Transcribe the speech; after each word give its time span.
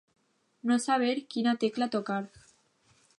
No 0.69 0.77
saber 0.85 1.13
quina 1.35 1.55
tecla 1.65 1.89
tocar. 1.99 2.21